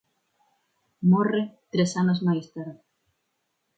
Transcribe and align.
Morre 1.11 1.41
tres 1.71 1.91
anos 2.01 2.19
máis 2.27 2.45
tarde. 2.55 2.79